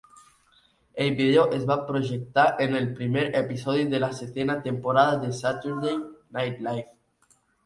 El 1.03 1.11
vídeo 1.17 1.43
es 1.57 1.67
va 1.71 1.75
projectar 1.89 2.45
en 2.65 2.77
el 2.79 2.87
primer 3.01 3.25
episodi 3.43 3.85
de 3.93 4.01
la 4.05 4.11
setena 4.21 4.57
temporada 4.65 5.21
de 5.27 5.31
'Saturday 5.37 5.95
Night 6.39 6.57
Live'. 6.69 7.39